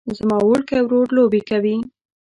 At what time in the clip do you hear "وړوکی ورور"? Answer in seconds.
0.43-1.07